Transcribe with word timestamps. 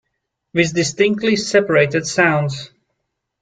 With 0.55 0.73
distinctly 0.73 1.35
separated 1.35 2.07
sounds. 2.07 2.71